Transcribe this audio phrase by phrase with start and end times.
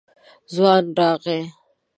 [0.53, 1.41] ځوان راغی.